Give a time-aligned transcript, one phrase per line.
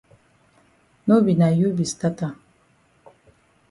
[1.07, 2.35] No be na you be stat am.